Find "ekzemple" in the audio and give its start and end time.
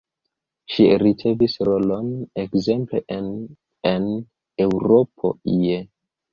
2.45-3.03